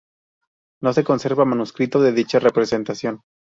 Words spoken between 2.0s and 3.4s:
de dicha representación.